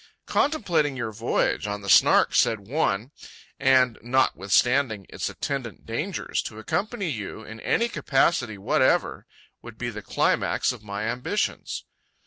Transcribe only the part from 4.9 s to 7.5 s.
its attendant dangers, to accompany you